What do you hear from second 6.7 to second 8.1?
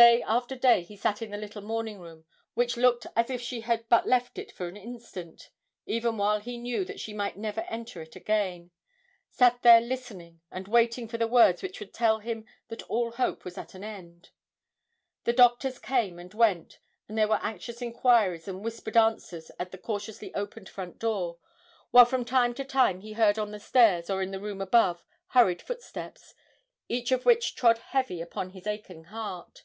that she might never enter